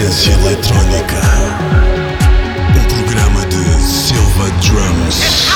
[0.00, 1.20] Cadência Eletrónica.
[2.74, 5.49] Um programa de Silva Drums.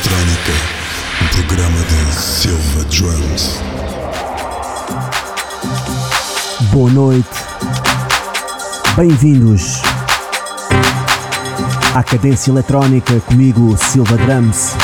[0.00, 0.52] Cadência Eletrónica.
[1.22, 3.62] Um programa de Silva Drums.
[6.72, 7.28] Boa noite.
[8.96, 9.82] Bem-vindos
[11.94, 14.74] à Cadência Eletrónica comigo, Silva Drums.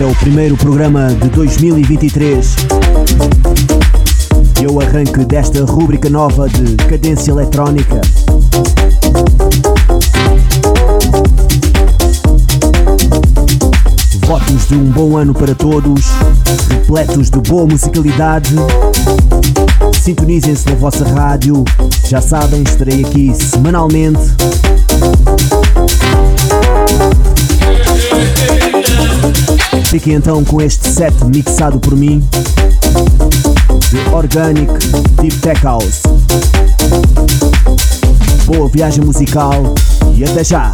[0.00, 2.56] Este é o primeiro programa de 2023
[4.62, 8.00] e o arranque desta rúbrica nova de cadência eletrónica.
[14.26, 16.06] Votos de um bom ano para todos,
[16.70, 18.54] repletos de boa musicalidade.
[20.00, 21.62] Sintonizem-se na vossa rádio,
[22.08, 24.22] já sabem, estarei aqui semanalmente.
[29.90, 32.22] Fiquem então com este set mixado por mim
[33.90, 34.72] de Organic
[35.20, 36.02] Deep Tech House.
[38.46, 39.74] Boa viagem musical
[40.14, 40.72] e até já!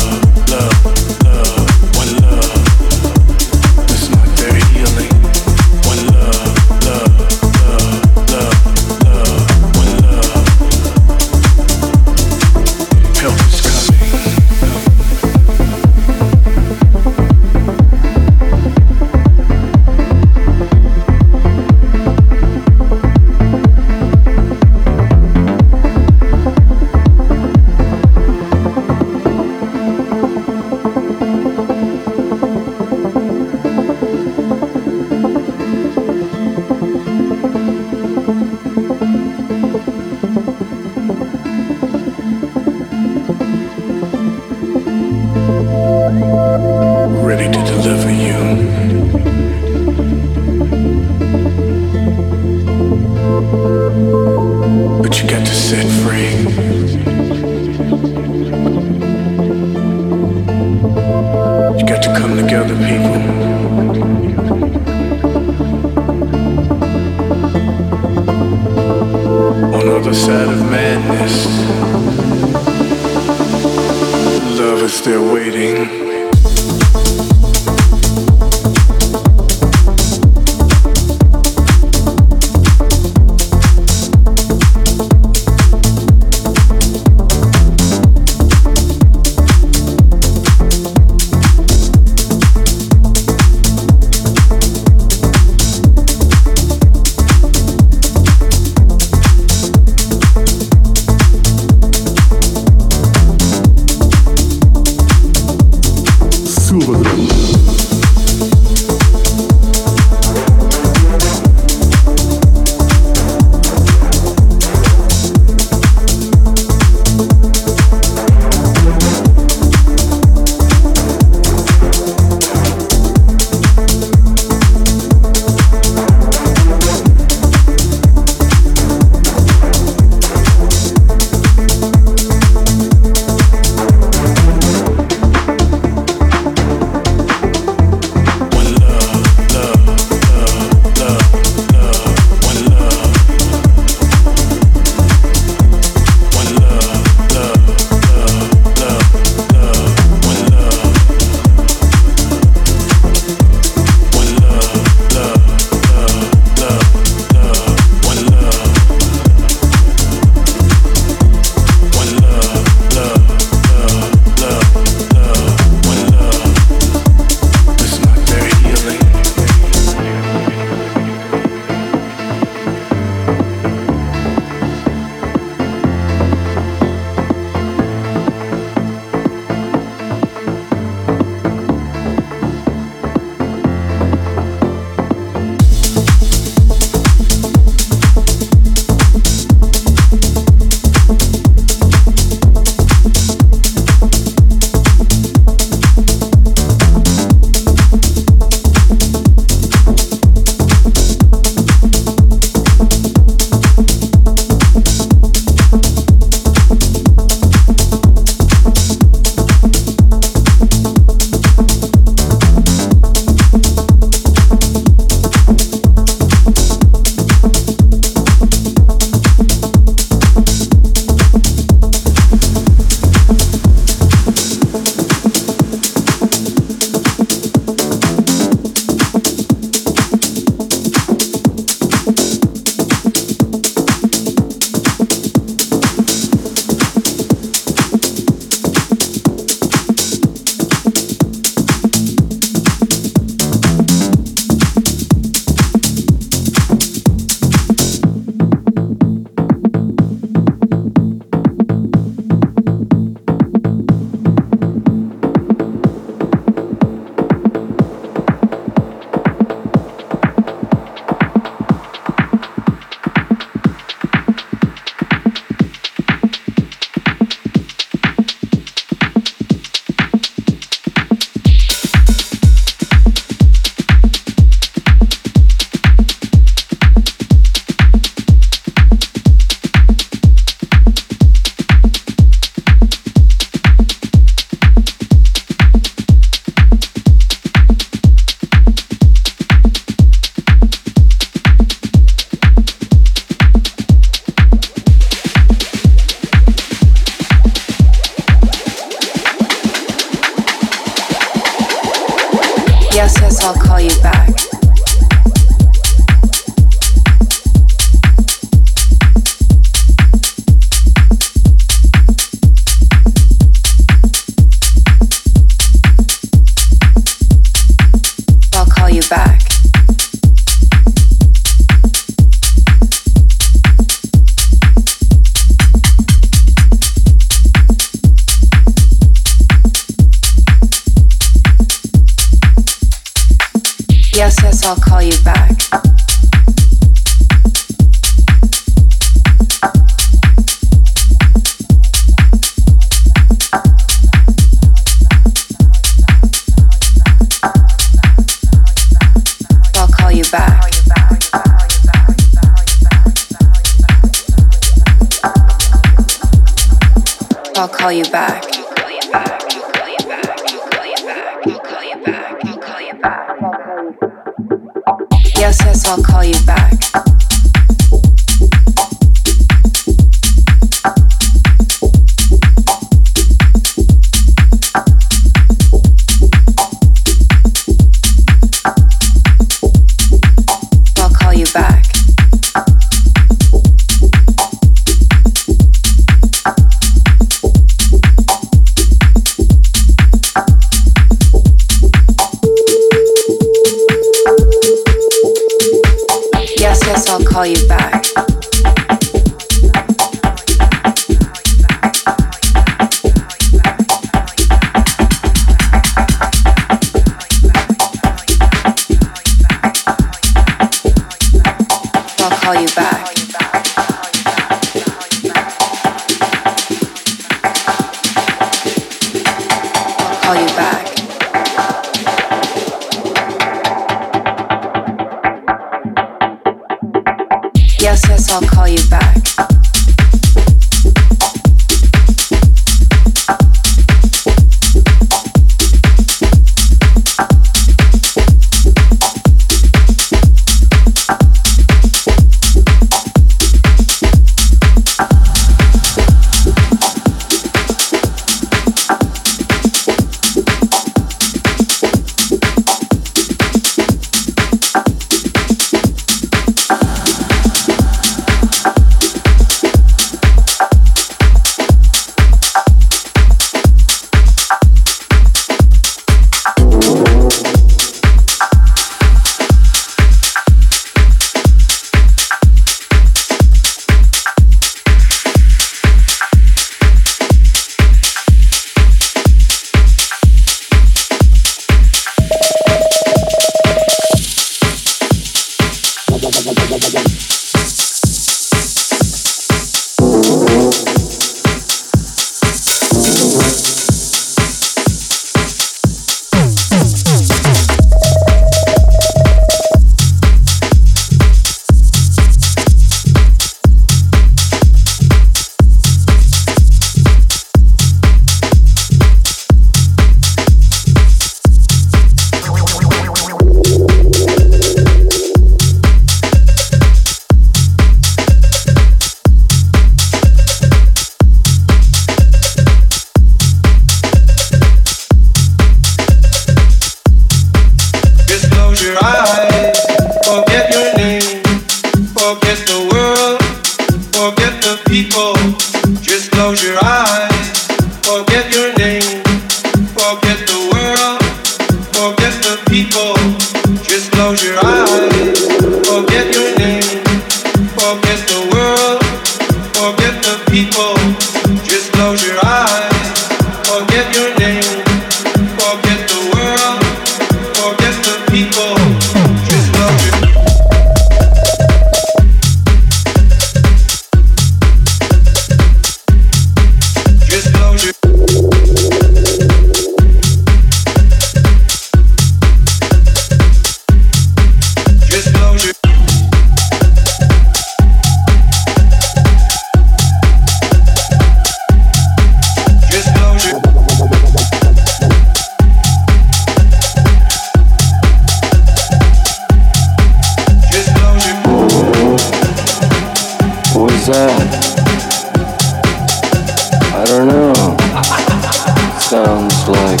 [599.68, 600.00] like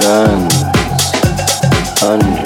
[0.00, 0.62] hands
[2.02, 2.45] under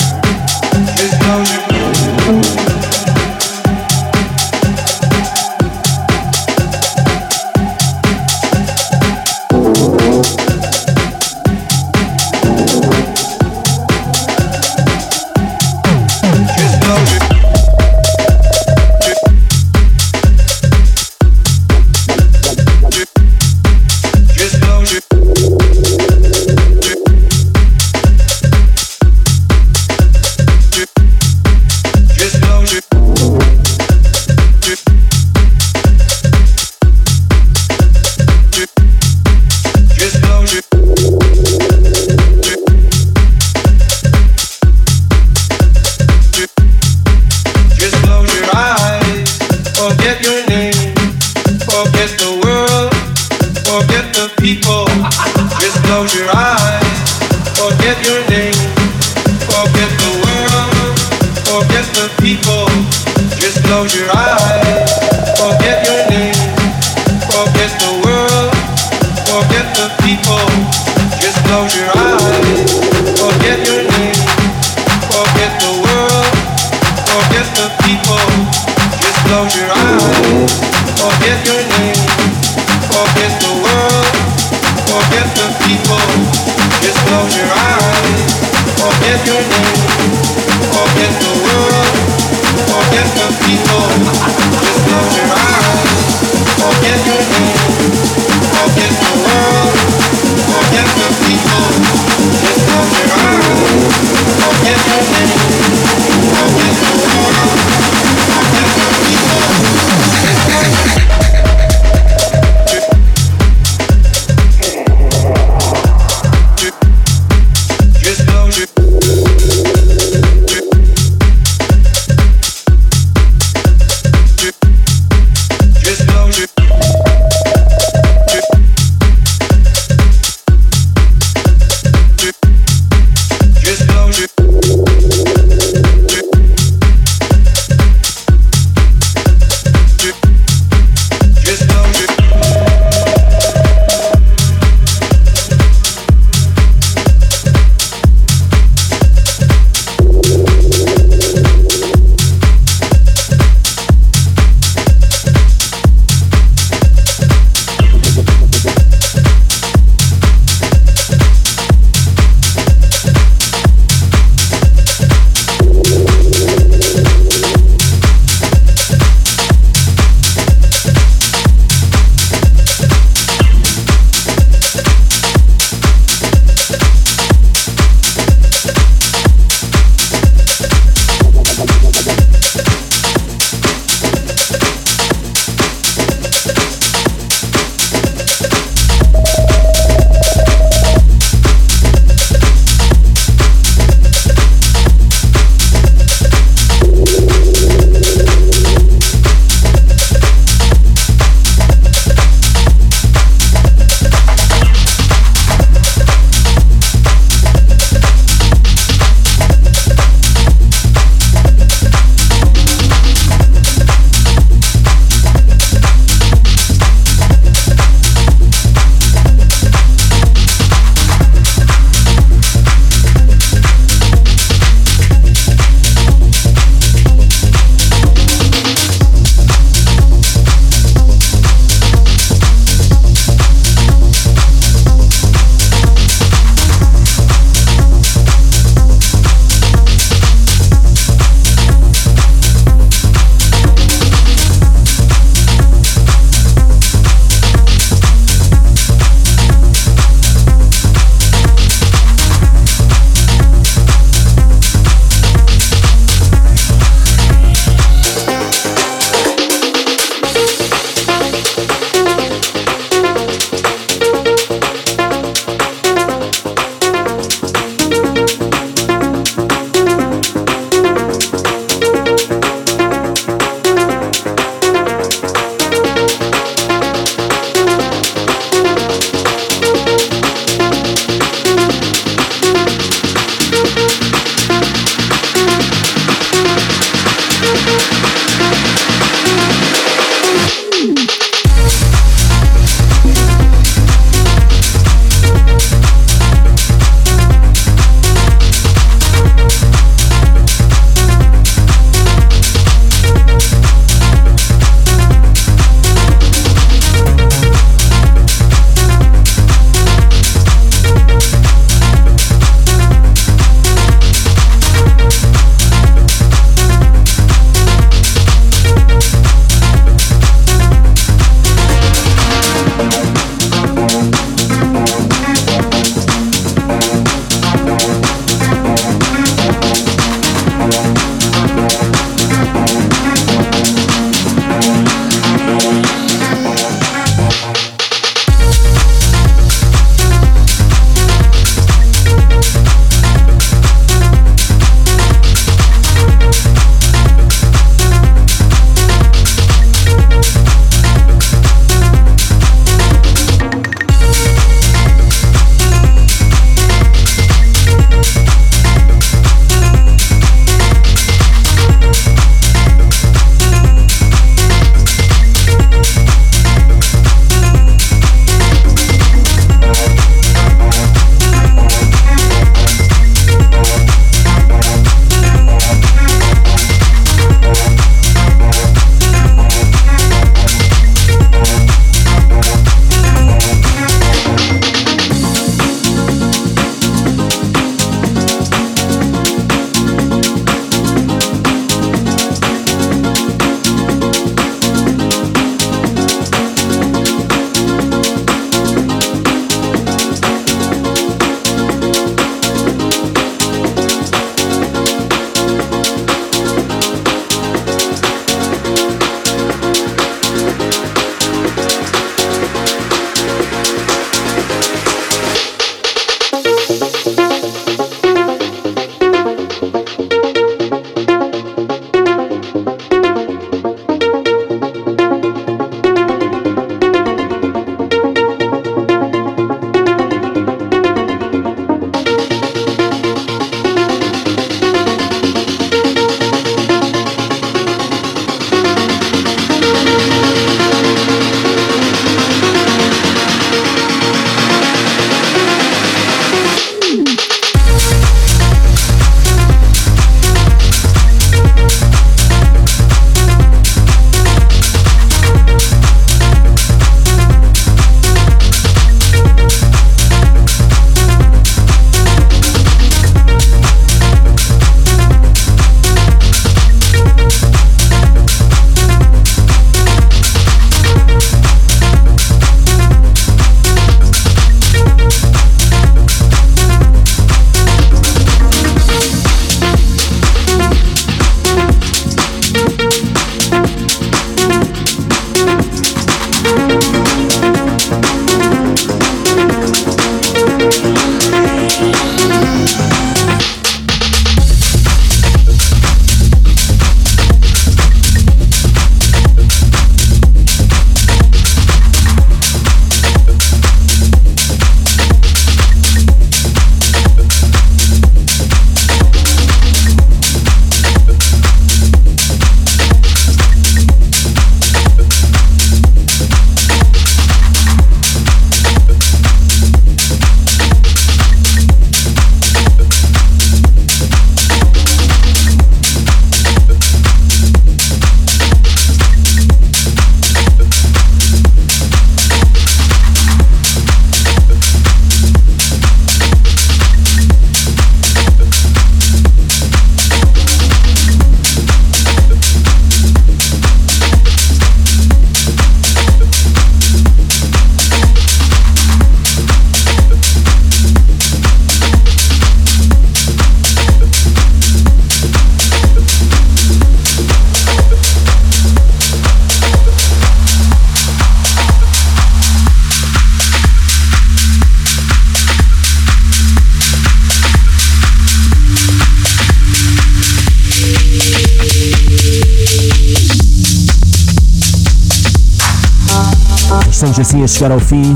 [577.01, 578.15] estamos assim a chegar ao fim.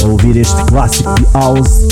[0.00, 1.88] A ouvir este clássico de House.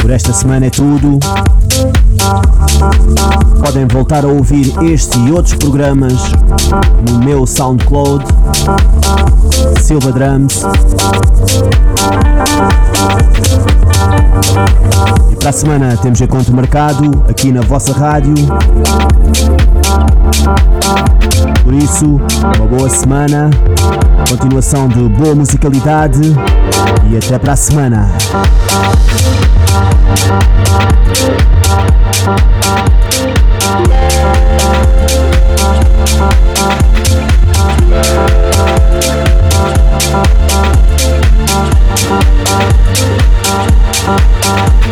[0.00, 1.18] Por esta semana é tudo.
[3.58, 6.14] Podem voltar a ouvir este e outros programas
[7.10, 8.24] no meu SoundCloud,
[9.90, 10.62] Silva Drums.
[15.32, 18.34] E para a semana temos encontro marcado aqui na vossa rádio.
[21.64, 22.20] Por isso,
[22.56, 23.50] uma boa semana,
[24.28, 26.36] continuação de boa musicalidade
[27.10, 28.08] e até para a semana.
[44.50, 44.90] Thank